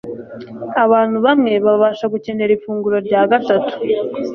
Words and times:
abantu 0.83 1.17
bamwe 1.25 1.53
babasha 1.65 2.05
gukenera 2.13 2.51
ifunguro 2.57 2.97
rya 3.07 3.21
gatatu 3.31 3.73